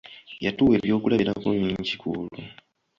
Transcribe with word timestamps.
Yatuwa 0.45 0.73
eby'okulabirako 0.77 1.47
bingi 1.57 1.93
kwolwo. 2.01 2.39